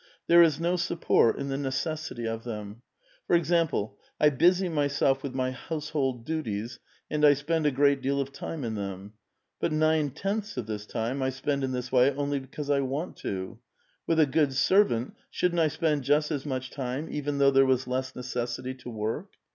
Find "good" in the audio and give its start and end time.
14.25-14.53